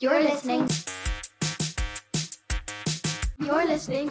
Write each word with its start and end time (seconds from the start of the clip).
You're 0.00 0.22
listening. 0.22 0.68
You're 3.40 3.66
listening 3.66 4.10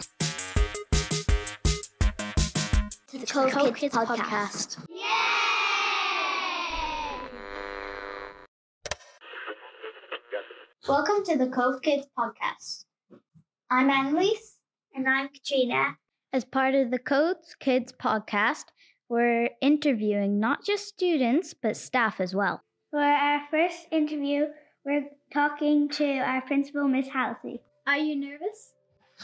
to 3.06 3.18
the 3.18 3.24
Cove, 3.26 3.50
Cove 3.50 3.74
Kids, 3.74 3.80
Kids 3.80 3.96
podcast. 3.96 4.86
Welcome 10.86 11.24
to 11.24 11.38
the 11.38 11.46
Cove 11.48 11.80
Kids 11.80 12.06
podcast. 12.18 12.84
I'm 13.70 13.88
Annalise. 13.88 14.58
And 14.94 15.08
I'm 15.08 15.30
Katrina. 15.30 15.96
As 16.34 16.44
part 16.44 16.74
of 16.74 16.90
the 16.90 16.98
Cove 16.98 17.36
Kids 17.60 17.94
podcast, 17.98 18.64
we're 19.08 19.48
interviewing 19.62 20.38
not 20.38 20.66
just 20.66 20.86
students, 20.86 21.54
but 21.54 21.78
staff 21.78 22.20
as 22.20 22.34
well. 22.34 22.60
For 22.90 23.00
our 23.00 23.40
first 23.50 23.86
interview, 23.90 24.48
we're 24.84 25.08
talking 25.32 25.88
to 25.90 26.18
our 26.18 26.40
principal, 26.42 26.88
Miss 26.88 27.08
Hallissey. 27.08 27.60
Are 27.86 27.98
you 27.98 28.16
nervous? 28.16 28.72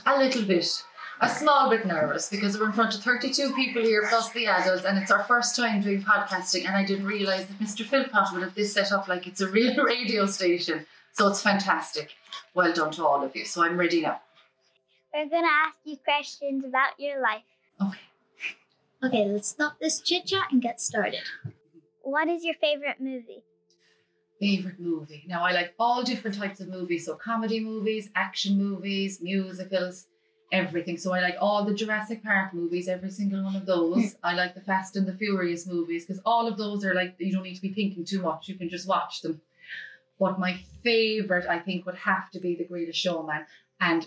A 0.06 0.18
little 0.18 0.42
bit. 0.42 0.84
A 1.20 1.28
small 1.28 1.70
bit 1.70 1.86
nervous 1.86 2.28
because 2.28 2.58
we're 2.58 2.66
in 2.66 2.72
front 2.72 2.94
of 2.94 3.02
32 3.02 3.54
people 3.54 3.82
here 3.82 4.04
plus 4.08 4.32
the 4.32 4.46
adults 4.46 4.84
and 4.84 4.98
it's 4.98 5.12
our 5.12 5.22
first 5.24 5.54
time 5.54 5.80
doing 5.80 6.02
podcasting 6.02 6.66
and 6.66 6.74
I 6.74 6.84
didn't 6.84 7.06
realise 7.06 7.46
that 7.46 7.58
Mr. 7.60 7.86
Philpott 7.86 8.32
would 8.32 8.42
have 8.42 8.54
this 8.54 8.74
set 8.74 8.90
up 8.90 9.06
like 9.06 9.26
it's 9.26 9.40
a 9.40 9.48
real 9.48 9.76
radio 9.84 10.26
station. 10.26 10.86
So 11.12 11.28
it's 11.28 11.40
fantastic. 11.40 12.10
Well 12.52 12.72
done 12.72 12.90
to 12.92 13.06
all 13.06 13.22
of 13.22 13.34
you. 13.36 13.44
So 13.44 13.62
I'm 13.62 13.78
ready 13.78 14.00
now. 14.00 14.20
We're 15.14 15.28
going 15.28 15.44
to 15.44 15.48
ask 15.48 15.78
you 15.84 15.96
questions 15.96 16.64
about 16.64 16.98
your 16.98 17.22
life. 17.22 17.42
Okay. 17.80 17.98
Okay, 19.04 19.24
let's 19.26 19.48
stop 19.48 19.78
this 19.80 20.00
chit 20.00 20.26
chat 20.26 20.46
and 20.50 20.60
get 20.60 20.80
started. 20.80 21.20
What 22.02 22.26
is 22.28 22.44
your 22.44 22.54
favorite 22.54 23.00
movie? 23.00 23.44
Favorite 24.44 24.80
movie. 24.80 25.24
Now 25.26 25.42
I 25.42 25.52
like 25.52 25.74
all 25.78 26.02
different 26.02 26.36
types 26.36 26.60
of 26.60 26.68
movies. 26.68 27.06
So 27.06 27.14
comedy 27.16 27.60
movies, 27.60 28.10
action 28.14 28.58
movies, 28.58 29.20
musicals, 29.20 30.06
everything. 30.52 30.96
So 30.96 31.12
I 31.12 31.20
like 31.20 31.36
all 31.40 31.64
the 31.64 31.74
Jurassic 31.74 32.22
Park 32.22 32.54
movies, 32.54 32.88
every 32.88 33.10
single 33.10 33.42
one 33.42 33.56
of 33.56 33.66
those. 33.66 34.16
I 34.22 34.34
like 34.34 34.54
the 34.54 34.60
Fast 34.60 34.96
and 34.96 35.06
the 35.06 35.14
Furious 35.14 35.66
movies 35.66 36.04
because 36.04 36.22
all 36.24 36.46
of 36.46 36.56
those 36.56 36.84
are 36.84 36.94
like 36.94 37.14
you 37.18 37.32
don't 37.32 37.42
need 37.42 37.56
to 37.56 37.62
be 37.62 37.72
thinking 37.72 38.04
too 38.04 38.22
much. 38.22 38.48
You 38.48 38.56
can 38.56 38.68
just 38.68 38.88
watch 38.88 39.22
them. 39.22 39.40
But 40.18 40.38
my 40.38 40.58
favorite, 40.82 41.46
I 41.48 41.58
think, 41.58 41.86
would 41.86 41.96
have 41.96 42.30
to 42.30 42.40
be 42.40 42.54
The 42.54 42.64
Greatest 42.64 42.98
Showman. 43.00 43.46
And 43.80 44.06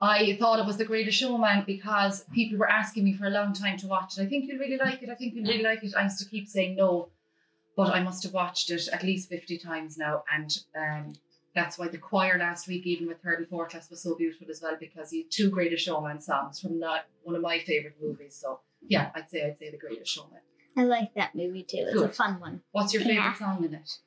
I 0.00 0.36
thought 0.38 0.58
it 0.58 0.66
was 0.66 0.76
The 0.76 0.84
Greatest 0.84 1.18
Showman 1.18 1.64
because 1.66 2.24
people 2.34 2.58
were 2.58 2.68
asking 2.68 3.04
me 3.04 3.14
for 3.14 3.26
a 3.26 3.30
long 3.30 3.54
time 3.54 3.78
to 3.78 3.86
watch 3.86 4.18
it. 4.18 4.22
I 4.22 4.26
think 4.26 4.44
you'll 4.46 4.58
really 4.58 4.76
like 4.76 5.02
it. 5.02 5.08
I 5.08 5.14
think 5.14 5.34
you'll 5.34 5.46
really 5.46 5.62
like 5.62 5.82
it. 5.82 5.94
I 5.96 6.04
used 6.04 6.18
to 6.18 6.28
keep 6.28 6.46
saying 6.46 6.76
no, 6.76 7.08
but 7.76 7.94
I 7.94 8.02
must 8.02 8.22
have 8.24 8.32
watched 8.32 8.70
it 8.70 8.88
at 8.92 9.02
least 9.02 9.28
50 9.28 9.58
times 9.58 9.96
now. 9.98 10.24
And 10.32 10.56
um, 10.76 11.12
that's 11.54 11.78
why 11.78 11.88
the 11.88 11.98
choir 11.98 12.38
last 12.38 12.66
week, 12.68 12.86
even 12.86 13.06
with 13.06 13.20
third 13.22 13.38
and 13.40 13.48
fourth 13.48 13.70
class, 13.70 13.90
was 13.90 14.02
so 14.02 14.14
beautiful 14.14 14.46
as 14.50 14.62
well 14.62 14.76
because 14.78 15.10
he 15.10 15.22
had 15.22 15.30
two 15.30 15.50
Greatest 15.50 15.84
Showman 15.84 16.20
songs 16.20 16.60
from 16.60 16.80
that, 16.80 17.06
one 17.22 17.36
of 17.36 17.42
my 17.42 17.58
favourite 17.60 17.96
movies. 18.02 18.34
So 18.40 18.60
yeah, 18.86 19.10
I'd 19.14 19.30
say 19.30 19.44
I'd 19.46 19.58
say 19.58 19.70
The 19.70 19.76
Greatest 19.78 20.10
Showman. 20.12 20.40
I 20.76 20.84
like 20.84 21.14
that 21.14 21.34
movie 21.34 21.62
too. 21.62 21.86
It's 21.88 22.00
a 22.00 22.08
fun 22.08 22.38
one. 22.40 22.60
What's 22.72 22.92
your 22.92 23.02
favourite 23.02 23.16
Yeah. 23.24 23.34
song 23.34 23.64
in 23.64 23.74
it? 23.74 23.98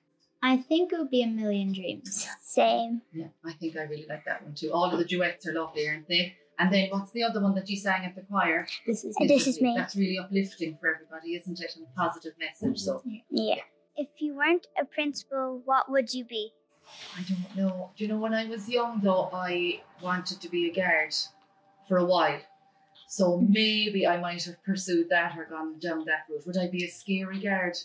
I 0.41 0.57
think 0.57 0.93
it 0.93 0.99
would 0.99 1.09
be 1.09 1.21
A 1.23 1.27
Million 1.27 1.73
Dreams. 1.73 2.27
Same. 2.41 3.01
Yeah, 3.11 3.27
I 3.43 3.53
think 3.53 3.75
I 3.75 3.81
really 3.83 4.05
like 4.07 4.23
that 4.25 4.43
one 4.43 4.53
too. 4.55 4.71
All 4.71 4.89
of 4.91 4.97
the 4.97 5.03
duets 5.03 5.45
are 5.47 5.53
lovely, 5.53 5.87
aren't 5.87 6.07
they? 6.07 6.35
And 6.59 6.73
then 6.73 6.89
what's 6.89 7.11
the 7.11 7.23
other 7.23 7.39
one 7.41 7.55
that 7.55 7.69
you 7.69 7.77
sang 7.77 8.05
at 8.05 8.15
the 8.15 8.21
choir? 8.21 8.67
This 8.85 9.05
is 9.05 9.15
This 9.19 9.47
is 9.47 9.61
me. 9.61 9.73
That's 9.77 9.95
really 9.95 10.17
uplifting 10.19 10.77
for 10.79 10.93
everybody, 10.93 11.35
isn't 11.35 11.59
it? 11.59 11.75
And 11.77 11.85
a 11.85 11.99
positive 11.99 12.33
message. 12.37 12.79
So 12.79 13.01
Yeah. 13.29 13.61
If 13.95 14.09
you 14.19 14.35
weren't 14.35 14.67
a 14.79 14.85
principal, 14.85 15.61
what 15.65 15.89
would 15.89 16.13
you 16.13 16.25
be? 16.25 16.51
I 17.17 17.23
don't 17.23 17.55
know. 17.55 17.91
Do 17.95 18.03
you 18.03 18.09
know 18.09 18.17
when 18.17 18.33
I 18.33 18.45
was 18.45 18.67
young 18.67 18.99
though, 19.01 19.29
I 19.31 19.81
wanted 20.01 20.41
to 20.41 20.49
be 20.49 20.69
a 20.69 20.73
guard 20.73 21.15
for 21.87 21.97
a 21.97 22.05
while. 22.05 22.39
So 23.07 23.37
maybe 23.37 24.05
I 24.05 24.17
might 24.17 24.43
have 24.43 24.61
pursued 24.63 25.09
that 25.09 25.37
or 25.37 25.45
gone 25.45 25.79
down 25.79 26.05
that 26.05 26.25
route. 26.29 26.45
Would 26.45 26.57
I 26.57 26.67
be 26.67 26.85
a 26.85 26.89
scary 26.89 27.39
guard? 27.39 27.77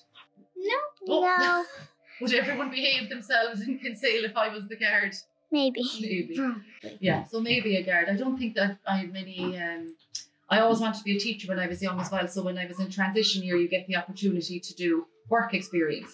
No. 0.56 0.76
Oh. 1.08 1.36
No, 1.38 1.64
Would 2.20 2.34
everyone 2.34 2.70
behave 2.70 3.08
themselves 3.08 3.62
in 3.62 3.78
Kinsale 3.78 4.24
if 4.24 4.36
I 4.36 4.48
was 4.48 4.68
the 4.68 4.76
guard? 4.76 5.14
Maybe. 5.50 5.82
Maybe. 6.00 6.38
Yeah, 7.00 7.24
so 7.24 7.40
maybe 7.40 7.76
a 7.76 7.82
guard. 7.82 8.08
I 8.08 8.16
don't 8.16 8.36
think 8.38 8.54
that 8.54 8.78
I 8.86 8.98
have 8.98 9.10
many. 9.12 9.58
Um, 9.58 9.94
I 10.48 10.60
always 10.60 10.80
wanted 10.80 10.98
to 10.98 11.04
be 11.04 11.16
a 11.16 11.20
teacher 11.20 11.48
when 11.48 11.58
I 11.58 11.66
was 11.66 11.82
young 11.82 12.00
as 12.00 12.10
well. 12.10 12.28
So 12.28 12.42
when 12.42 12.58
I 12.58 12.66
was 12.66 12.78
in 12.80 12.90
transition 12.90 13.42
year, 13.42 13.56
you 13.56 13.68
get 13.68 13.86
the 13.86 13.96
opportunity 13.96 14.60
to 14.60 14.74
do 14.74 15.06
work 15.28 15.54
experience. 15.54 16.12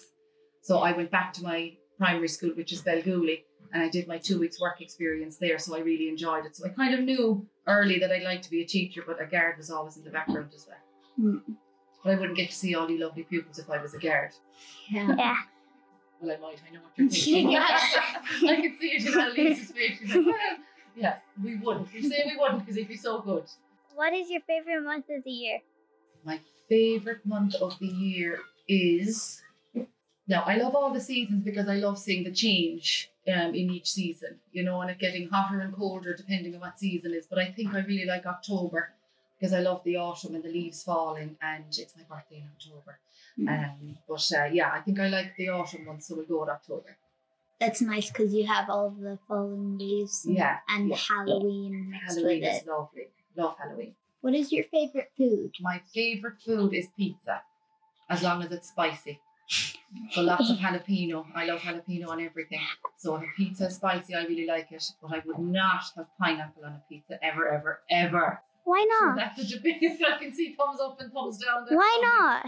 So 0.62 0.78
I 0.78 0.92
went 0.92 1.10
back 1.10 1.32
to 1.34 1.42
my 1.42 1.72
primary 1.98 2.28
school, 2.28 2.50
which 2.50 2.72
is 2.72 2.82
Belgooly, 2.82 3.42
and 3.72 3.82
I 3.82 3.88
did 3.88 4.06
my 4.06 4.18
two 4.18 4.38
weeks 4.38 4.60
work 4.60 4.80
experience 4.80 5.36
there. 5.38 5.58
So 5.58 5.76
I 5.76 5.80
really 5.80 6.08
enjoyed 6.08 6.46
it. 6.46 6.56
So 6.56 6.66
I 6.66 6.70
kind 6.70 6.94
of 6.94 7.00
knew 7.00 7.46
early 7.66 7.98
that 7.98 8.12
I'd 8.12 8.22
like 8.22 8.42
to 8.42 8.50
be 8.50 8.62
a 8.62 8.66
teacher, 8.66 9.02
but 9.06 9.20
a 9.20 9.26
guard 9.26 9.56
was 9.58 9.70
always 9.70 9.96
in 9.96 10.04
the 10.04 10.10
background 10.10 10.52
as 10.54 10.66
well. 10.68 11.32
Mm. 11.32 11.56
But 12.04 12.12
I 12.12 12.14
wouldn't 12.14 12.36
get 12.36 12.50
to 12.50 12.56
see 12.56 12.74
all 12.74 12.86
the 12.86 12.98
lovely 12.98 13.24
pupils 13.24 13.58
if 13.58 13.68
I 13.68 13.80
was 13.80 13.94
a 13.94 13.98
guard. 13.98 14.30
Yeah. 14.90 15.14
Yeah. 15.18 15.36
Well, 16.20 16.36
I 16.36 16.40
might. 16.40 16.58
I 16.68 16.74
know 16.74 16.80
what 16.80 16.92
you're 16.96 17.08
thinking. 17.08 17.56
I 17.56 18.60
can 18.60 18.76
see 18.78 18.88
it 18.88 19.06
in 19.06 19.12
Annalise's 19.12 19.70
face. 19.70 19.98
She's 20.00 20.14
like, 20.14 20.26
well, 20.26 20.56
yeah, 20.94 21.16
we 21.42 21.56
wouldn't. 21.56 21.92
We 21.92 22.02
say 22.02 22.24
we 22.26 22.36
wouldn't 22.36 22.60
because 22.60 22.76
it'd 22.76 22.88
be 22.88 22.96
so 22.96 23.20
good. 23.20 23.44
What 23.94 24.12
is 24.12 24.30
your 24.30 24.42
favorite 24.42 24.82
month 24.82 25.06
of 25.10 25.24
the 25.24 25.30
year? 25.30 25.58
My 26.24 26.40
favorite 26.68 27.24
month 27.24 27.54
of 27.56 27.78
the 27.78 27.86
year 27.86 28.40
is. 28.68 29.42
Now, 30.28 30.42
I 30.42 30.58
love 30.58 30.76
all 30.76 30.92
the 30.92 31.00
seasons 31.00 31.42
because 31.42 31.68
I 31.68 31.76
love 31.76 31.98
seeing 31.98 32.22
the 32.22 32.30
change 32.30 33.10
um, 33.26 33.54
in 33.54 33.70
each 33.70 33.90
season, 33.90 34.38
you 34.52 34.62
know, 34.62 34.80
and 34.80 34.90
it 34.90 35.00
getting 35.00 35.28
hotter 35.28 35.60
and 35.60 35.74
colder 35.74 36.14
depending 36.14 36.54
on 36.54 36.60
what 36.60 36.78
season 36.78 37.14
is. 37.14 37.26
But 37.26 37.40
I 37.40 37.46
think 37.46 37.74
I 37.74 37.80
really 37.80 38.04
like 38.06 38.26
October 38.26 38.92
because 39.40 39.54
I 39.54 39.60
love 39.60 39.82
the 39.84 39.96
autumn 39.96 40.34
and 40.34 40.44
the 40.44 40.50
leaves 40.50 40.82
falling, 40.82 41.36
and 41.40 41.64
it's 41.70 41.94
my 41.96 42.02
birthday 42.14 42.36
in 42.36 42.48
October. 42.54 42.98
Um, 43.48 43.96
but 44.06 44.30
uh, 44.36 44.44
yeah, 44.52 44.70
I 44.74 44.80
think 44.80 45.00
I 45.00 45.08
like 45.08 45.34
the 45.36 45.48
autumn 45.48 45.86
one, 45.86 46.00
so 46.00 46.16
we'll 46.16 46.26
go 46.26 46.40
with 46.40 46.50
October. 46.50 46.96
That's 47.58 47.80
nice 47.80 48.08
because 48.10 48.34
you 48.34 48.46
have 48.46 48.68
all 48.68 48.90
the 48.90 49.18
falling 49.28 49.78
leaves 49.78 50.24
and, 50.26 50.34
Yeah, 50.36 50.58
and 50.68 50.88
yeah. 50.90 50.96
Halloween 50.96 51.92
Halloween 52.06 52.40
with 52.42 52.48
is 52.54 52.62
it. 52.62 52.66
lovely. 52.68 53.08
Love 53.36 53.54
Halloween. 53.58 53.94
What 54.20 54.34
is 54.34 54.52
your 54.52 54.64
favorite 54.64 55.10
food? 55.16 55.54
My 55.60 55.80
favorite 55.94 56.40
food 56.44 56.74
is 56.74 56.88
pizza, 56.96 57.42
as 58.10 58.22
long 58.22 58.42
as 58.42 58.50
it's 58.52 58.68
spicy. 58.68 59.20
So 60.10 60.20
lots 60.22 60.50
of 60.50 60.56
jalapeno. 60.64 61.24
I 61.34 61.46
love 61.46 61.60
jalapeno 61.60 62.08
on 62.08 62.20
everything. 62.20 62.60
So 62.98 63.16
if 63.16 63.22
a 63.22 63.26
pizza 63.36 63.66
is 63.66 63.76
spicy, 63.76 64.14
I 64.14 64.24
really 64.24 64.46
like 64.46 64.70
it. 64.72 64.84
But 65.02 65.12
I 65.14 65.22
would 65.24 65.38
not 65.38 65.82
have 65.96 66.06
pineapple 66.18 66.64
on 66.64 66.72
a 66.72 66.82
pizza 66.88 67.18
ever, 67.24 67.48
ever, 67.48 67.80
ever. 67.90 68.40
Why 68.64 68.86
not? 69.00 69.16
That's 69.16 69.40
such 69.42 69.58
a 69.58 69.62
big. 69.62 69.82
I 69.82 70.18
can 70.18 70.32
see 70.34 70.54
thumbs 70.58 70.80
up 70.80 71.00
and 71.00 71.12
thumbs 71.12 71.38
down. 71.38 71.66
there. 71.68 71.76
Why 71.78 71.98
not? 72.02 72.44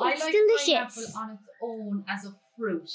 I 0.00 0.12
It's 0.12 0.22
like 0.22 0.32
delicious. 0.32 1.12
pineapple 1.12 1.18
on 1.18 1.30
its 1.32 1.42
own 1.62 2.04
as 2.08 2.24
a 2.24 2.34
fruit. 2.56 2.90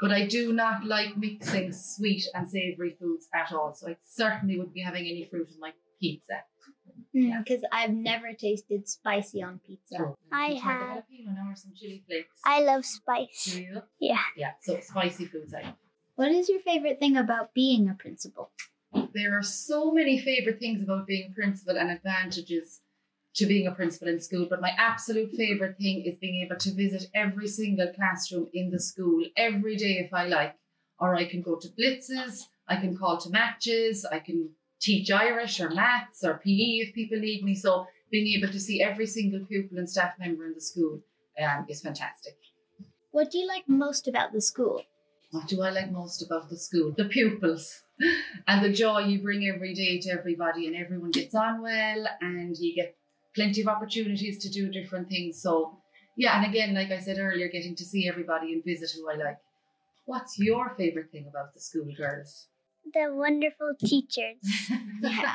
But 0.00 0.12
I 0.12 0.26
do 0.26 0.52
not 0.52 0.84
like 0.84 1.16
mixing 1.16 1.72
sweet 1.72 2.24
and 2.34 2.46
savoury 2.48 2.96
foods 3.00 3.28
at 3.34 3.50
all. 3.52 3.72
So 3.74 3.88
I 3.88 3.96
certainly 4.04 4.56
wouldn't 4.58 4.74
be 4.74 4.82
having 4.82 5.06
any 5.06 5.26
fruit 5.30 5.48
in 5.52 5.58
my 5.58 5.72
pizza. 5.98 6.40
Hmm, 7.14 7.38
because 7.42 7.62
I've 7.72 7.90
never 7.92 8.34
tasted 8.34 8.86
spicy 8.88 9.42
on 9.42 9.58
pizza. 9.66 10.12
I 10.30 10.48
you 10.48 10.60
try 10.60 10.78
the 10.78 10.84
have. 10.94 11.04
now 11.34 11.50
or 11.50 11.56
some 11.56 11.72
chili 11.74 12.02
flakes. 12.06 12.40
I 12.44 12.60
love 12.60 12.82
Do 12.82 12.88
spice. 12.88 13.56
you? 13.56 13.80
Yeah. 13.98 14.18
Yeah, 14.36 14.50
so 14.60 14.78
spicy 14.80 15.24
foods 15.26 15.54
I 15.54 15.62
love. 15.62 15.74
What 16.16 16.30
is 16.30 16.48
your 16.50 16.60
favorite 16.60 16.98
thing 16.98 17.16
about 17.16 17.54
being 17.54 17.88
a 17.88 17.94
principal? 17.94 18.50
There 19.14 19.38
are 19.38 19.42
so 19.42 19.92
many 19.92 20.18
favourite 20.18 20.58
things 20.58 20.82
about 20.82 21.06
being 21.06 21.30
a 21.30 21.34
principal 21.34 21.78
and 21.78 21.90
advantages 21.90 22.80
to 23.34 23.46
being 23.46 23.66
a 23.66 23.74
principal 23.74 24.08
in 24.08 24.20
school, 24.20 24.46
but 24.48 24.60
my 24.60 24.72
absolute 24.78 25.30
favourite 25.32 25.76
thing 25.76 26.02
is 26.02 26.16
being 26.16 26.42
able 26.42 26.56
to 26.56 26.72
visit 26.72 27.10
every 27.14 27.48
single 27.48 27.92
classroom 27.92 28.48
in 28.54 28.70
the 28.70 28.78
school 28.78 29.24
every 29.36 29.76
day 29.76 29.98
if 29.98 30.12
I 30.14 30.26
like. 30.26 30.54
Or 30.98 31.14
I 31.14 31.26
can 31.26 31.42
go 31.42 31.56
to 31.56 31.68
blitzes, 31.68 32.44
I 32.66 32.76
can 32.76 32.96
call 32.96 33.18
to 33.18 33.30
matches, 33.30 34.06
I 34.06 34.20
can 34.20 34.50
teach 34.80 35.10
Irish 35.10 35.60
or 35.60 35.70
maths 35.70 36.24
or 36.24 36.38
PE 36.38 36.80
if 36.80 36.94
people 36.94 37.18
need 37.18 37.44
me. 37.44 37.54
So 37.54 37.86
being 38.10 38.38
able 38.38 38.52
to 38.52 38.60
see 38.60 38.82
every 38.82 39.06
single 39.06 39.44
pupil 39.44 39.78
and 39.78 39.88
staff 39.88 40.14
member 40.18 40.46
in 40.46 40.54
the 40.54 40.60
school 40.60 41.00
um, 41.42 41.66
is 41.68 41.82
fantastic. 41.82 42.36
What 43.10 43.30
do 43.30 43.38
you 43.38 43.46
like 43.46 43.68
most 43.68 44.08
about 44.08 44.32
the 44.32 44.40
school? 44.40 44.82
What 45.30 45.48
do 45.48 45.62
I 45.62 45.70
like 45.70 45.90
most 45.90 46.22
about 46.22 46.48
the 46.48 46.56
school? 46.56 46.92
The 46.96 47.04
pupils 47.04 47.82
and 48.46 48.64
the 48.64 48.72
joy 48.72 49.00
you 49.00 49.22
bring 49.22 49.46
every 49.46 49.74
day 49.74 49.98
to 50.00 50.10
everybody, 50.10 50.66
and 50.66 50.76
everyone 50.76 51.10
gets 51.10 51.34
on 51.34 51.62
well, 51.62 52.06
and 52.20 52.56
you 52.58 52.74
get 52.74 52.96
plenty 53.34 53.60
of 53.62 53.68
opportunities 53.68 54.38
to 54.38 54.50
do 54.50 54.70
different 54.70 55.08
things. 55.08 55.40
So, 55.40 55.78
yeah, 56.16 56.36
and 56.36 56.46
again, 56.50 56.74
like 56.74 56.90
I 56.90 56.98
said 57.00 57.18
earlier, 57.18 57.48
getting 57.48 57.74
to 57.76 57.84
see 57.84 58.08
everybody 58.08 58.52
and 58.52 58.64
visit 58.64 58.90
who 58.94 59.08
I 59.10 59.14
like. 59.14 59.38
What's 60.04 60.38
your 60.38 60.74
favourite 60.76 61.10
thing 61.10 61.26
about 61.28 61.52
the 61.54 61.60
school, 61.60 61.88
girls? 61.96 62.48
The 62.94 63.08
wonderful 63.12 63.72
teachers. 63.78 64.36
Yeah. 65.02 65.34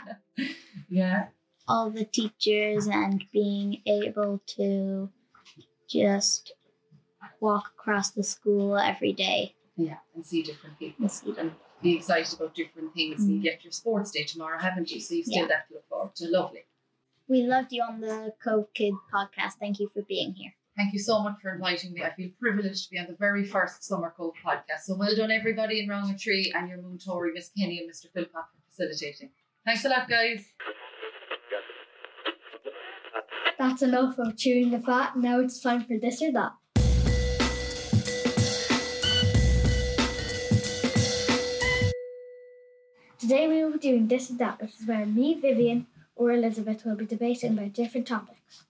yeah. 0.89 1.25
All 1.67 1.91
the 1.91 2.05
teachers 2.05 2.87
and 2.87 3.23
being 3.31 3.81
able 3.85 4.41
to 4.57 5.09
just 5.89 6.53
walk 7.39 7.73
across 7.77 8.09
the 8.09 8.23
school 8.23 8.77
every 8.77 9.13
day 9.13 9.53
Yeah, 9.75 9.97
and 10.15 10.25
see 10.25 10.41
different 10.41 10.79
people. 10.79 11.03
and 11.03 11.11
see 11.11 11.31
them. 11.31 11.55
Be 11.81 11.95
excited 11.95 12.33
about 12.33 12.53
different 12.53 12.93
things. 12.93 13.21
And 13.21 13.31
Mm. 13.31 13.35
you 13.37 13.41
get 13.41 13.63
your 13.63 13.71
sports 13.71 14.11
day 14.11 14.23
tomorrow, 14.23 14.59
haven't 14.59 14.91
you? 14.91 14.99
So 14.99 15.15
you've 15.15 15.25
still 15.25 15.41
Yeah. 15.43 15.47
that 15.47 15.67
to 15.67 15.73
look 15.75 15.87
forward 15.89 16.15
to. 16.15 16.27
Lovely. 16.29 16.63
We 17.27 17.43
loved 17.43 17.71
you 17.71 17.81
on 17.81 18.01
the 18.01 18.33
Cove 18.43 18.73
Kid 18.73 18.93
podcast. 19.13 19.53
Thank 19.59 19.79
you 19.79 19.89
for 19.93 20.01
being 20.03 20.33
here. 20.33 20.53
Thank 20.77 20.93
you 20.93 20.99
so 20.99 21.21
much 21.21 21.35
for 21.41 21.53
inviting 21.53 21.93
me. 21.93 22.03
I 22.03 22.11
feel 22.11 22.29
privileged 22.39 22.85
to 22.85 22.89
be 22.91 22.99
on 22.99 23.07
the 23.07 23.15
very 23.15 23.43
first 23.45 23.81
Summercove 23.81 24.33
podcast. 24.45 24.81
So 24.83 24.95
well 24.95 25.15
done, 25.15 25.31
everybody 25.31 25.79
in 25.81 25.89
Round 25.89 26.17
Tree 26.19 26.51
and 26.55 26.69
your 26.69 26.77
múinteoir, 26.77 27.33
Miss 27.33 27.49
Kenny 27.57 27.79
and 27.79 27.89
Mr. 27.89 28.11
Philpott 28.11 28.31
for 28.33 28.61
facilitating. 28.69 29.31
Thanks 29.65 29.83
a 29.85 29.89
lot, 29.89 30.07
guys. 30.09 30.53
That's 33.57 33.81
enough 33.81 34.17
of 34.17 34.37
chewing 34.37 34.71
the 34.71 34.79
fat. 34.79 35.17
Now 35.17 35.39
it's 35.39 35.59
time 35.59 35.83
for 35.83 35.97
this 35.99 36.21
or 36.21 36.31
that. 36.31 36.53
Today 43.21 43.47
we 43.47 43.63
will 43.63 43.73
be 43.73 43.77
doing 43.77 44.07
this 44.07 44.31
and 44.31 44.39
that, 44.39 44.59
which 44.59 44.71
is 44.81 44.87
where 44.87 45.05
me, 45.05 45.35
Vivian, 45.35 45.85
or 46.15 46.31
Elizabeth 46.31 46.83
will 46.83 46.95
be 46.95 47.05
debating 47.05 47.55
about 47.55 47.71
different 47.71 48.07
topics. 48.07 48.63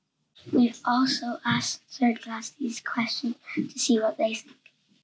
We've 0.51 0.77
also 0.83 1.37
asked 1.45 1.83
third 1.89 2.21
class 2.21 2.49
these 2.49 2.81
questions 2.81 3.35
to 3.55 3.79
see 3.79 3.97
what 3.97 4.17
they 4.17 4.33
think. 4.33 4.57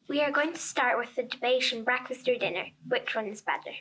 We 0.09 0.19
are 0.19 0.33
going 0.33 0.51
to 0.51 0.59
start 0.59 0.97
with 0.97 1.15
the 1.15 1.23
debate 1.23 1.73
on 1.73 1.85
breakfast 1.85 2.27
or 2.27 2.35
dinner. 2.37 2.65
Which 2.89 3.15
one 3.15 3.27
is 3.27 3.41
better? 3.41 3.71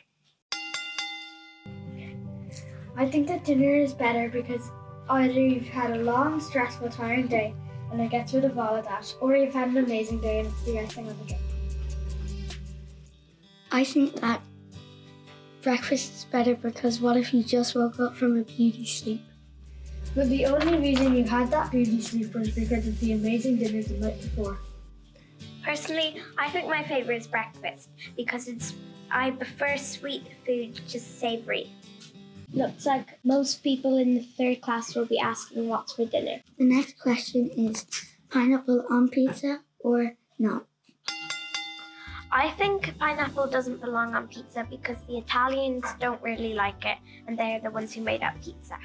I 2.95 3.05
think 3.09 3.27
that 3.27 3.43
dinner 3.43 3.75
is 3.75 3.93
better 3.93 4.29
because 4.29 4.71
either 5.09 5.33
you've 5.33 5.67
had 5.67 5.91
a 5.91 6.01
long, 6.01 6.39
stressful, 6.39 6.91
tiring 6.91 7.27
day 7.27 7.53
and 7.91 7.99
it 7.99 8.09
gets 8.09 8.33
rid 8.33 8.45
of 8.45 8.57
all 8.57 8.77
of 8.77 8.85
that, 8.85 9.13
or 9.19 9.35
you've 9.35 9.53
had 9.53 9.67
an 9.67 9.77
amazing 9.79 10.21
day 10.21 10.39
and 10.39 10.47
it's 10.47 10.63
the 10.63 10.79
icing 10.79 11.09
on 11.09 11.17
the 11.19 11.25
cake. 11.25 11.41
I 13.69 13.83
think 13.83 14.15
that 14.21 14.41
breakfast 15.67 16.13
is 16.13 16.25
better 16.31 16.55
because 16.55 17.01
what 17.01 17.17
if 17.17 17.33
you 17.33 17.43
just 17.43 17.75
woke 17.75 17.99
up 17.99 18.15
from 18.15 18.37
a 18.37 18.43
beauty 18.43 18.85
sleep? 18.85 19.21
But 20.15 20.29
the 20.29 20.45
only 20.45 20.77
reason 20.79 21.13
you 21.13 21.25
had 21.25 21.51
that 21.51 21.71
beauty 21.71 21.99
sleep 21.99 22.33
was 22.33 22.51
because 22.51 22.87
of 22.87 22.97
the 23.01 23.11
amazing 23.11 23.57
dinner 23.57 23.83
the 23.83 23.95
night 23.95 24.21
before. 24.21 24.57
Personally, 25.65 26.21
I 26.37 26.49
think 26.51 26.69
my 26.69 26.83
favorite 26.83 27.17
is 27.17 27.27
breakfast 27.27 27.89
because 28.15 28.47
it's 28.47 28.75
I 29.11 29.31
prefer 29.31 29.75
sweet 29.75 30.23
food 30.45 30.75
to 30.87 31.01
savory. 31.01 31.69
Looks 32.53 32.85
like 32.85 33.19
most 33.25 33.61
people 33.61 33.97
in 33.97 34.15
the 34.15 34.23
third 34.23 34.61
class 34.61 34.95
will 34.95 35.05
be 35.05 35.19
asking 35.19 35.67
what's 35.67 35.91
for 35.91 36.05
dinner. 36.05 36.39
The 36.57 36.63
next 36.63 36.97
question 36.97 37.49
is 37.49 37.85
pineapple 38.29 38.85
on 38.89 39.09
pizza 39.09 39.59
or 39.79 40.15
not? 40.39 40.65
I 42.37 42.51
think 42.51 42.95
pineapple 42.99 43.47
doesn't 43.47 43.81
belong 43.81 44.13
on 44.13 44.27
pizza 44.27 44.63
because 44.69 44.97
the 45.07 45.17
Italians 45.17 45.83
don't 45.99 46.21
really 46.21 46.53
like 46.53 46.85
it 46.85 46.99
and 47.25 47.35
they're 47.35 47.59
the 47.59 47.71
ones 47.71 47.95
who 47.95 48.01
made 48.01 48.21
up 48.21 48.35
pizza. 48.43 48.77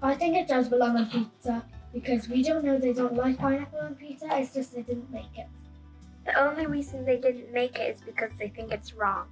I 0.00 0.14
think 0.14 0.36
it 0.36 0.48
does 0.48 0.66
belong 0.66 0.96
on 0.96 1.10
pizza 1.10 1.62
because 1.92 2.30
we 2.30 2.42
don't 2.42 2.64
know 2.64 2.78
they 2.78 2.94
don't 2.94 3.16
like 3.16 3.36
pineapple 3.36 3.80
on 3.80 3.96
pizza, 3.96 4.28
it's 4.30 4.54
just 4.54 4.74
they 4.74 4.80
didn't 4.80 5.12
make 5.12 5.36
it. 5.36 5.46
The 6.24 6.42
only 6.42 6.64
reason 6.64 7.04
they 7.04 7.18
didn't 7.18 7.52
make 7.52 7.78
it 7.78 7.96
is 7.96 8.00
because 8.00 8.30
they 8.38 8.48
think 8.48 8.72
it's 8.72 8.94
wrong. 8.94 9.26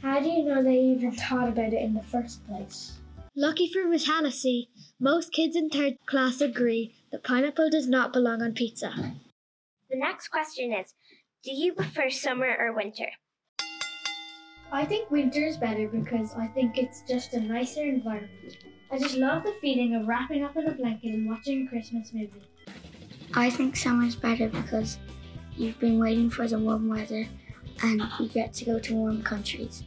How 0.00 0.18
do 0.18 0.30
you 0.30 0.44
know 0.44 0.62
they 0.62 0.80
even 0.80 1.12
thought 1.12 1.48
about 1.48 1.74
it 1.74 1.82
in 1.82 1.92
the 1.92 2.02
first 2.04 2.42
place? 2.46 2.94
Lucky 3.36 3.70
for 3.70 3.86
Miss 3.86 4.08
Hallissey, 4.08 4.68
most 4.98 5.30
kids 5.30 5.54
in 5.54 5.68
third 5.68 5.98
class 6.06 6.40
agree 6.40 6.94
that 7.12 7.22
pineapple 7.22 7.68
does 7.68 7.86
not 7.86 8.14
belong 8.14 8.40
on 8.40 8.54
pizza. 8.54 8.94
The 9.90 9.98
next 9.98 10.28
question 10.28 10.72
is 10.72 10.94
Do 11.46 11.52
you 11.52 11.74
prefer 11.74 12.10
summer 12.10 12.56
or 12.58 12.72
winter? 12.72 13.06
I 14.72 14.84
think 14.84 15.12
winter 15.12 15.46
is 15.46 15.56
better 15.56 15.86
because 15.86 16.34
I 16.34 16.48
think 16.48 16.76
it's 16.76 17.02
just 17.08 17.34
a 17.34 17.40
nicer 17.40 17.84
environment. 17.84 18.56
I 18.90 18.98
just 18.98 19.16
love 19.16 19.44
the 19.44 19.54
feeling 19.60 19.94
of 19.94 20.08
wrapping 20.08 20.42
up 20.42 20.56
in 20.56 20.66
a 20.66 20.72
blanket 20.72 21.14
and 21.14 21.30
watching 21.30 21.64
a 21.64 21.70
Christmas 21.70 22.12
movie. 22.12 22.42
I 23.34 23.48
think 23.48 23.76
summer 23.76 24.06
is 24.06 24.16
better 24.16 24.48
because 24.48 24.98
you've 25.56 25.78
been 25.78 26.00
waiting 26.00 26.30
for 26.30 26.48
the 26.48 26.58
warm 26.58 26.88
weather 26.88 27.28
and 27.80 28.02
you 28.18 28.26
get 28.26 28.52
to 28.54 28.64
go 28.64 28.80
to 28.80 28.96
warm 28.96 29.22
countries. 29.22 29.84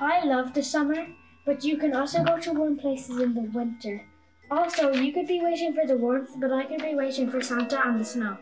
I 0.00 0.22
love 0.26 0.52
the 0.52 0.62
summer, 0.62 1.06
but 1.46 1.64
you 1.64 1.78
can 1.78 1.96
also 1.96 2.22
go 2.22 2.38
to 2.40 2.52
warm 2.52 2.76
places 2.76 3.18
in 3.22 3.32
the 3.32 3.48
winter. 3.58 4.04
Also, 4.50 4.92
you 4.92 5.14
could 5.14 5.26
be 5.26 5.40
waiting 5.40 5.72
for 5.72 5.86
the 5.86 5.96
warmth, 5.96 6.32
but 6.36 6.52
I 6.52 6.66
could 6.66 6.82
be 6.82 6.94
waiting 6.94 7.30
for 7.30 7.40
Santa 7.40 7.80
and 7.88 7.98
the 7.98 8.04
snow. 8.04 8.36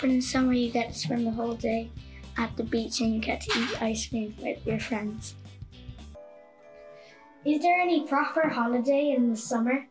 But 0.00 0.10
in 0.10 0.22
summer 0.22 0.52
you 0.52 0.70
get 0.70 0.92
to 0.92 0.98
spend 0.98 1.26
the 1.26 1.30
whole 1.30 1.54
day 1.54 1.90
at 2.38 2.56
the 2.56 2.64
beach 2.64 3.00
and 3.00 3.14
you 3.14 3.20
get 3.20 3.42
to 3.42 3.58
eat 3.58 3.82
ice 3.82 4.08
cream 4.08 4.34
with 4.40 4.66
your 4.66 4.80
friends. 4.80 5.34
Is 7.44 7.62
there 7.62 7.80
any 7.80 8.06
proper 8.06 8.48
holiday 8.48 9.14
in 9.16 9.30
the 9.30 9.36
summer? 9.36 9.86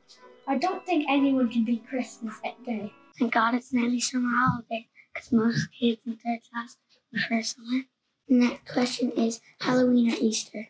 I 0.47 0.57
don't 0.57 0.85
think 0.85 1.05
anyone 1.09 1.49
can 1.49 1.63
beat 1.63 1.87
Christmas 1.87 2.35
Day. 2.65 2.91
Thank 3.17 3.33
God 3.33 3.53
it's 3.53 3.73
nearly 3.73 3.99
summer 3.99 4.29
holiday 4.31 4.87
because 5.13 5.31
most 5.31 5.67
kids 5.79 6.01
in 6.05 6.15
third 6.17 6.39
class 6.51 6.77
prefer 7.11 7.41
summer. 7.41 7.83
Next 8.27 8.71
question 8.71 9.11
is 9.11 9.41
Halloween 9.59 10.11
or 10.11 10.15
Easter? 10.19 10.69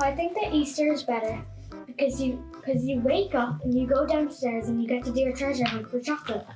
I 0.00 0.14
think 0.14 0.34
that 0.34 0.52
Easter 0.52 0.92
is 0.92 1.02
better 1.02 1.44
because 1.86 2.20
you 2.20 2.42
because 2.52 2.84
you 2.86 3.00
wake 3.00 3.34
up 3.34 3.62
and 3.64 3.74
you 3.74 3.86
go 3.86 4.06
downstairs 4.06 4.68
and 4.68 4.80
you 4.80 4.88
get 4.88 5.04
to 5.04 5.12
do 5.12 5.28
a 5.28 5.32
treasure 5.32 5.66
hunt 5.66 5.90
for 5.90 6.00
chocolate. 6.00 6.46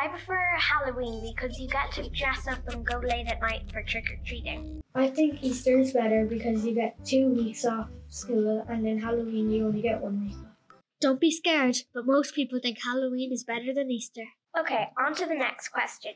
I 0.00 0.06
prefer 0.06 0.38
Halloween 0.58 1.34
because 1.34 1.58
you 1.58 1.66
get 1.66 1.90
to 1.92 2.08
dress 2.10 2.46
up 2.46 2.60
and 2.68 2.86
go 2.86 2.98
late 2.98 3.26
at 3.26 3.40
night 3.40 3.62
for 3.72 3.82
trick 3.82 4.04
or 4.08 4.18
treating. 4.24 4.80
I 4.94 5.08
think 5.08 5.42
Easter 5.42 5.76
is 5.76 5.92
better 5.92 6.24
because 6.24 6.64
you 6.64 6.72
get 6.72 7.04
two 7.04 7.30
weeks 7.30 7.64
off 7.64 7.88
school 8.08 8.64
and 8.68 8.86
then 8.86 9.00
Halloween 9.00 9.50
you 9.50 9.66
only 9.66 9.82
get 9.82 10.00
one 10.00 10.24
week 10.24 10.36
off. 10.36 10.78
Don't 11.00 11.20
be 11.20 11.32
scared, 11.32 11.78
but 11.92 12.06
most 12.06 12.36
people 12.36 12.60
think 12.62 12.78
Halloween 12.80 13.32
is 13.32 13.42
better 13.42 13.74
than 13.74 13.90
Easter. 13.90 14.22
Okay, 14.56 14.86
on 15.04 15.16
to 15.16 15.26
the 15.26 15.34
next 15.34 15.70
question. 15.70 16.12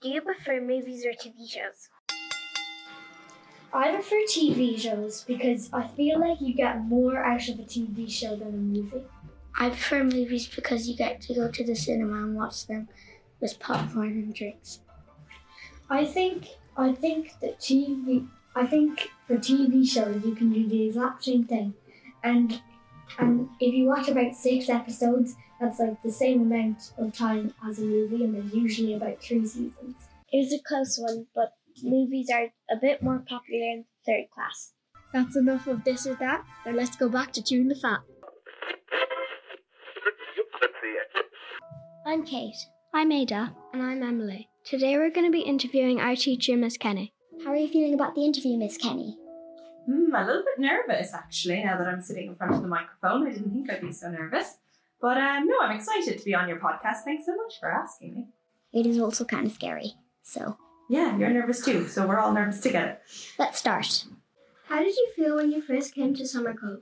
Do 0.00 0.08
you 0.08 0.22
prefer 0.22 0.62
movies 0.62 1.04
or 1.04 1.10
TV 1.10 1.46
shows? 1.46 1.90
I 3.70 3.92
prefer 3.92 4.22
TV 4.30 4.78
shows 4.78 5.24
because 5.24 5.68
I 5.74 5.86
feel 5.88 6.18
like 6.18 6.40
you 6.40 6.54
get 6.54 6.86
more 6.86 7.22
out 7.22 7.46
of 7.50 7.58
a 7.58 7.64
TV 7.64 8.10
show 8.10 8.34
than 8.34 8.48
a 8.48 8.52
movie. 8.52 9.04
I 9.58 9.68
prefer 9.68 10.04
movies 10.04 10.48
because 10.48 10.88
you 10.88 10.96
get 10.96 11.20
to 11.22 11.34
go 11.34 11.50
to 11.50 11.64
the 11.64 11.74
cinema 11.74 12.16
and 12.24 12.34
watch 12.34 12.66
them 12.66 12.88
with 13.40 13.58
popcorn 13.58 14.12
and 14.12 14.34
drinks. 14.34 14.80
I 15.88 16.04
think 16.04 16.48
I 16.76 16.92
think 16.92 17.34
that 17.40 17.60
TV 17.60 18.26
I 18.54 18.66
think 18.66 19.10
for 19.26 19.36
TV 19.36 19.86
shows 19.88 20.24
you 20.24 20.34
can 20.34 20.52
do 20.52 20.66
the 20.66 20.86
exact 20.86 21.24
same 21.24 21.44
thing. 21.44 21.74
And 22.24 22.60
and 23.18 23.48
if 23.60 23.74
you 23.74 23.86
watch 23.86 24.08
about 24.08 24.34
six 24.34 24.68
episodes, 24.68 25.36
that's 25.60 25.78
like 25.78 26.02
the 26.02 26.10
same 26.10 26.42
amount 26.42 26.92
of 26.98 27.12
time 27.12 27.54
as 27.68 27.78
a 27.78 27.82
movie 27.82 28.24
and 28.24 28.34
there's 28.34 28.54
usually 28.54 28.94
about 28.94 29.22
three 29.22 29.46
seasons. 29.46 29.96
It 30.32 30.38
was 30.38 30.52
a 30.52 30.62
close 30.66 30.98
one, 30.98 31.26
but 31.34 31.52
movies 31.82 32.28
are 32.32 32.48
a 32.70 32.76
bit 32.80 33.02
more 33.02 33.22
popular 33.28 33.64
in 33.64 33.84
third 34.04 34.24
class. 34.34 34.72
That's 35.12 35.36
enough 35.36 35.66
of 35.66 35.84
this 35.84 36.06
or 36.06 36.14
that. 36.16 36.44
Now 36.64 36.72
let's 36.72 36.96
go 36.96 37.08
back 37.08 37.32
to 37.34 37.42
chewing 37.42 37.68
the 37.68 37.74
fat. 37.74 38.00
I'm 42.06 42.24
Kate. 42.24 42.56
I'm 42.94 43.12
Ada. 43.12 43.54
And 43.72 43.82
I'm 43.82 44.02
Emily. 44.02 44.48
Today 44.64 44.96
we're 44.96 45.10
going 45.10 45.26
to 45.26 45.32
be 45.32 45.42
interviewing 45.42 46.00
our 46.00 46.16
teacher, 46.16 46.56
Miss 46.56 46.76
Kenny. 46.76 47.12
How 47.44 47.50
are 47.50 47.56
you 47.56 47.68
feeling 47.68 47.94
about 47.94 48.14
the 48.14 48.24
interview, 48.24 48.56
Miss 48.56 48.76
Kenny? 48.78 49.16
Hmm, 49.86 50.14
a 50.14 50.24
little 50.24 50.42
bit 50.42 50.58
nervous 50.58 51.12
actually, 51.14 51.62
now 51.62 51.78
that 51.78 51.86
I'm 51.86 52.00
sitting 52.00 52.28
in 52.28 52.34
front 52.36 52.54
of 52.54 52.62
the 52.62 52.68
microphone. 52.68 53.26
I 53.26 53.32
didn't 53.32 53.52
think 53.52 53.70
I'd 53.70 53.80
be 53.82 53.92
so 53.92 54.10
nervous. 54.10 54.58
But 55.00 55.18
um, 55.18 55.46
no, 55.46 55.56
I'm 55.60 55.76
excited 55.76 56.18
to 56.18 56.24
be 56.24 56.34
on 56.34 56.48
your 56.48 56.58
podcast. 56.58 57.02
Thanks 57.04 57.26
so 57.26 57.36
much 57.36 57.54
for 57.60 57.70
asking 57.70 58.14
me. 58.14 58.26
It 58.72 58.86
is 58.86 58.98
also 58.98 59.24
kind 59.24 59.46
of 59.46 59.52
scary. 59.52 59.92
So 60.22 60.56
Yeah, 60.88 61.16
you're 61.16 61.30
nervous 61.30 61.64
too, 61.64 61.86
so 61.86 62.06
we're 62.06 62.18
all 62.18 62.32
nervous 62.32 62.60
together. 62.60 62.98
let's 63.38 63.58
start. 63.58 64.04
How 64.68 64.80
did 64.82 64.96
you 64.96 65.08
feel 65.14 65.36
when 65.36 65.52
you 65.52 65.62
first 65.62 65.94
came 65.94 66.14
to 66.14 66.22
Summercove? 66.24 66.80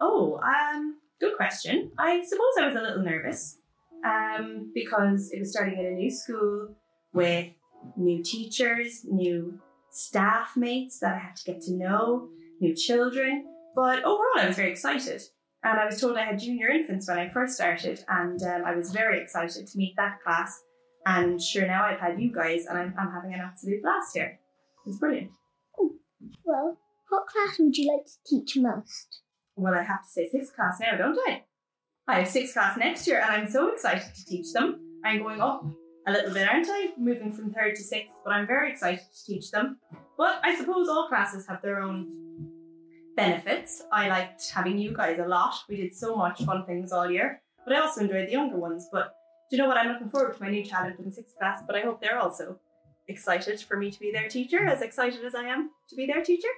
Oh, 0.00 0.38
um, 0.40 0.98
good 1.20 1.36
question. 1.36 1.90
I 1.98 2.22
suppose 2.24 2.52
I 2.60 2.66
was 2.66 2.76
a 2.76 2.80
little 2.80 3.02
nervous 3.02 3.58
um, 4.04 4.70
because 4.74 5.30
it 5.32 5.38
was 5.38 5.52
starting 5.52 5.78
at 5.78 5.84
a 5.84 5.90
new 5.90 6.10
school 6.10 6.74
with 7.12 7.48
new 7.96 8.22
teachers, 8.22 9.04
new 9.04 9.60
staff 9.90 10.52
mates 10.56 10.98
that 11.00 11.14
I 11.14 11.18
had 11.18 11.36
to 11.36 11.44
get 11.44 11.60
to 11.62 11.72
know, 11.72 12.28
new 12.60 12.74
children. 12.74 13.44
But 13.74 14.04
overall, 14.04 14.38
I 14.38 14.46
was 14.46 14.56
very 14.56 14.70
excited. 14.70 15.22
And 15.64 15.78
I 15.78 15.86
was 15.86 16.00
told 16.00 16.16
I 16.16 16.24
had 16.24 16.40
junior 16.40 16.68
infants 16.68 17.08
when 17.08 17.18
I 17.18 17.28
first 17.28 17.54
started, 17.54 18.04
and 18.08 18.42
um, 18.42 18.62
I 18.66 18.74
was 18.74 18.90
very 18.90 19.22
excited 19.22 19.66
to 19.66 19.78
meet 19.78 19.94
that 19.96 20.20
class. 20.24 20.60
And 21.06 21.40
sure, 21.40 21.66
now 21.66 21.84
I've 21.84 22.00
had 22.00 22.20
you 22.20 22.32
guys, 22.32 22.66
and 22.66 22.76
I'm, 22.76 22.94
I'm 22.98 23.12
having 23.12 23.32
an 23.32 23.40
absolute 23.40 23.80
blast 23.82 24.14
here. 24.14 24.40
It's 24.86 24.98
brilliant. 24.98 25.30
Well, 26.44 26.78
what 27.08 27.26
class 27.28 27.58
would 27.60 27.76
you 27.76 27.92
like 27.92 28.06
to 28.06 28.12
teach 28.26 28.56
most? 28.56 29.20
Well, 29.54 29.74
I 29.74 29.82
have 29.82 30.02
to 30.02 30.08
say 30.08 30.28
sixth 30.28 30.54
class 30.56 30.78
now, 30.80 30.96
don't 30.96 31.18
I? 31.28 31.44
I 32.08 32.20
have 32.20 32.28
sixth 32.28 32.54
class 32.54 32.76
next 32.76 33.06
year, 33.06 33.20
and 33.20 33.30
I'm 33.30 33.48
so 33.48 33.72
excited 33.72 34.14
to 34.14 34.24
teach 34.24 34.52
them. 34.52 34.80
I'm 35.04 35.22
going 35.22 35.40
up 35.40 35.64
a 36.06 36.12
little 36.12 36.34
bit, 36.34 36.48
aren't 36.48 36.66
I? 36.68 36.90
Moving 36.98 37.32
from 37.32 37.52
third 37.52 37.76
to 37.76 37.82
sixth, 37.82 38.16
but 38.24 38.32
I'm 38.32 38.46
very 38.46 38.72
excited 38.72 39.00
to 39.00 39.24
teach 39.24 39.50
them. 39.50 39.78
But 40.18 40.40
I 40.42 40.56
suppose 40.56 40.88
all 40.88 41.08
classes 41.08 41.46
have 41.46 41.62
their 41.62 41.80
own 41.80 42.08
benefits. 43.16 43.82
I 43.92 44.08
liked 44.08 44.50
having 44.50 44.78
you 44.78 44.94
guys 44.94 45.18
a 45.20 45.26
lot. 45.26 45.54
We 45.68 45.76
did 45.76 45.94
so 45.94 46.16
much 46.16 46.42
fun 46.44 46.66
things 46.66 46.92
all 46.92 47.10
year, 47.10 47.40
but 47.64 47.74
I 47.74 47.80
also 47.80 48.00
enjoyed 48.00 48.26
the 48.26 48.32
younger 48.32 48.56
ones. 48.56 48.88
But 48.90 49.14
do 49.50 49.56
you 49.56 49.62
know 49.62 49.68
what? 49.68 49.76
I'm 49.76 49.92
looking 49.92 50.10
forward 50.10 50.34
to 50.34 50.42
my 50.42 50.50
new 50.50 50.64
challenge 50.64 50.98
in 50.98 51.12
sixth 51.12 51.38
class, 51.38 51.62
but 51.66 51.76
I 51.76 51.82
hope 51.82 52.00
they're 52.00 52.18
also 52.18 52.58
excited 53.06 53.60
for 53.60 53.76
me 53.76 53.90
to 53.90 54.00
be 54.00 54.10
their 54.10 54.28
teacher, 54.28 54.66
as 54.66 54.82
excited 54.82 55.24
as 55.24 55.34
I 55.34 55.44
am 55.44 55.70
to 55.88 55.96
be 55.96 56.06
their 56.06 56.22
teacher. 56.22 56.48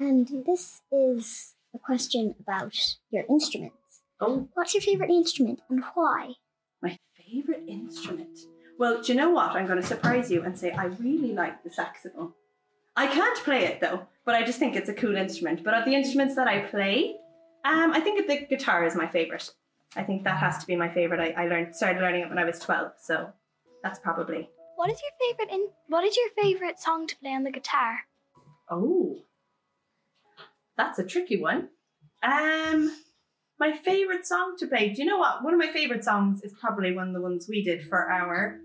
And 0.00 0.44
this 0.46 0.80
is 0.90 1.54
a 1.74 1.78
question 1.78 2.36
about 2.40 2.74
your 3.10 3.24
instruments. 3.28 3.77
Oh, 4.20 4.48
What's 4.54 4.74
your 4.74 4.80
favourite 4.82 5.10
instrument 5.10 5.60
and 5.68 5.82
why? 5.94 6.34
my 6.82 6.98
favorite 7.16 7.64
instrument. 7.66 8.38
Well, 8.78 9.02
do 9.02 9.12
you 9.12 9.18
know 9.18 9.30
what? 9.30 9.50
I'm 9.50 9.66
going 9.66 9.80
to 9.80 9.86
surprise 9.86 10.30
you 10.30 10.42
and 10.42 10.56
say 10.58 10.70
I 10.70 10.86
really 10.86 11.32
like 11.32 11.62
the 11.64 11.70
saxophone. 11.70 12.32
I 12.96 13.06
can't 13.08 13.36
play 13.38 13.64
it 13.64 13.80
though, 13.80 14.06
but 14.24 14.34
I 14.34 14.44
just 14.44 14.58
think 14.58 14.74
it's 14.76 14.88
a 14.88 14.94
cool 14.94 15.16
instrument. 15.16 15.62
But 15.64 15.74
of 15.74 15.84
the 15.84 15.94
instruments 15.94 16.34
that 16.36 16.46
I 16.48 16.60
play, 16.60 17.16
um, 17.64 17.92
I 17.92 18.00
think 18.00 18.26
the 18.26 18.46
guitar 18.46 18.84
is 18.86 18.94
my 18.94 19.06
favorite. 19.06 19.50
I 19.96 20.02
think 20.02 20.24
that 20.24 20.38
has 20.38 20.58
to 20.58 20.66
be 20.66 20.76
my 20.76 20.88
favorite. 20.88 21.20
I, 21.20 21.44
I 21.44 21.46
learned 21.48 21.74
started 21.74 22.00
learning 22.00 22.22
it 22.22 22.28
when 22.28 22.38
I 22.38 22.44
was 22.44 22.58
12, 22.58 22.92
so 22.98 23.32
that's 23.82 23.98
probably. 23.98 24.48
What 24.76 24.90
is 24.90 25.00
your 25.00 25.28
favorite 25.36 25.52
in 25.54 25.68
what 25.88 26.04
is 26.04 26.16
your 26.16 26.28
favorite 26.40 26.78
song 26.78 27.06
to 27.08 27.16
play 27.16 27.30
on 27.30 27.42
the 27.44 27.50
guitar? 27.50 28.00
Oh, 28.70 29.16
that's 30.76 30.98
a 30.98 31.04
tricky 31.04 31.40
one. 31.40 31.70
Um, 32.22 32.96
my 33.58 33.76
favorite 33.76 34.26
song 34.26 34.54
to 34.58 34.66
play. 34.66 34.92
Do 34.92 35.02
you 35.02 35.08
know 35.08 35.18
what? 35.18 35.42
One 35.42 35.54
of 35.54 35.58
my 35.58 35.72
favorite 35.72 36.04
songs 36.04 36.42
is 36.42 36.54
probably 36.60 36.94
one 36.94 37.08
of 37.08 37.14
the 37.14 37.20
ones 37.20 37.46
we 37.48 37.62
did 37.64 37.86
for 37.86 38.10
our 38.10 38.60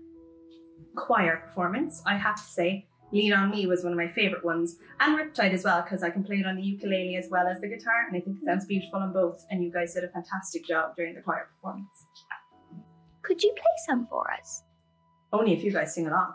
choir 0.94 1.42
performance. 1.46 2.02
I 2.06 2.16
have 2.16 2.36
to 2.36 2.42
say, 2.42 2.86
"Lean 3.12 3.32
on 3.32 3.50
Me" 3.50 3.66
was 3.66 3.82
one 3.82 3.92
of 3.92 3.98
my 3.98 4.08
favorite 4.08 4.44
ones, 4.44 4.78
and 5.00 5.18
Riptide 5.18 5.52
as 5.52 5.64
well 5.64 5.82
because 5.82 6.02
I 6.02 6.10
can 6.10 6.22
play 6.22 6.36
it 6.36 6.46
on 6.46 6.56
the 6.56 6.62
ukulele 6.62 7.16
as 7.16 7.28
well 7.30 7.46
as 7.48 7.60
the 7.60 7.68
guitar, 7.68 8.06
and 8.06 8.16
I 8.16 8.20
think 8.20 8.38
it 8.38 8.44
sounds 8.44 8.66
beautiful 8.66 9.00
on 9.00 9.12
both. 9.12 9.44
And 9.50 9.64
you 9.64 9.72
guys 9.72 9.94
did 9.94 10.04
a 10.04 10.08
fantastic 10.08 10.64
job 10.64 10.94
during 10.96 11.14
the 11.14 11.22
choir 11.22 11.48
performance. 11.54 12.06
Could 13.22 13.42
you 13.42 13.52
play 13.52 13.76
some 13.86 14.06
for 14.06 14.30
us? 14.32 14.62
Only 15.32 15.54
if 15.54 15.64
you 15.64 15.72
guys 15.72 15.94
sing 15.94 16.06
along. 16.06 16.34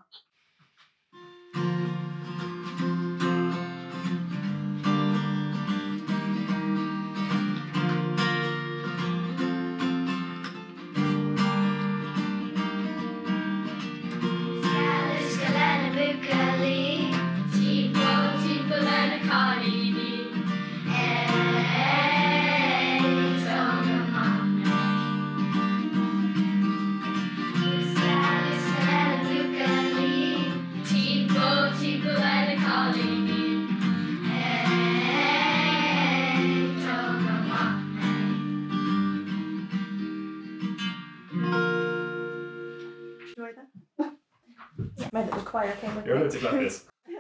My 45.30 45.36
little 45.36 45.52
choir 45.52 45.72
came 45.74 45.96
with 45.96 46.08
You're 46.08 46.16
me. 46.16 46.22
allowed 46.22 46.32
to 46.32 46.40
clap 46.40 46.54
this. 46.54 46.86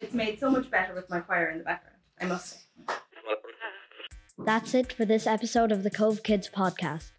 It's 0.00 0.12
made 0.12 0.38
so 0.38 0.50
much 0.50 0.70
better 0.70 0.92
with 0.94 1.08
my 1.08 1.20
choir 1.20 1.48
in 1.50 1.58
the 1.58 1.64
background, 1.64 1.96
I 2.20 2.26
must 2.26 2.50
say. 2.50 2.58
That's 4.38 4.74
it 4.74 4.92
for 4.92 5.04
this 5.04 5.26
episode 5.26 5.72
of 5.72 5.82
the 5.82 5.90
Cove 5.90 6.22
Kids 6.22 6.50
podcast. 6.54 7.10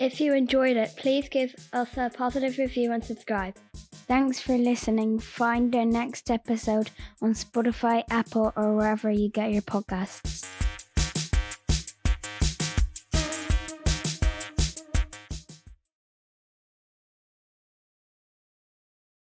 If 0.00 0.20
you 0.20 0.32
enjoyed 0.32 0.76
it, 0.76 0.94
please 0.96 1.28
give 1.28 1.54
us 1.72 1.96
a 1.96 2.08
positive 2.08 2.56
review 2.56 2.92
and 2.92 3.04
subscribe. 3.04 3.56
Thanks 3.74 4.40
for 4.40 4.56
listening. 4.56 5.18
Find 5.18 5.74
our 5.76 5.84
next 5.84 6.30
episode 6.30 6.90
on 7.20 7.34
Spotify, 7.34 8.04
Apple, 8.10 8.52
or 8.56 8.74
wherever 8.74 9.10
you 9.10 9.28
get 9.28 9.52
your 9.52 9.62
podcasts. 9.62 10.57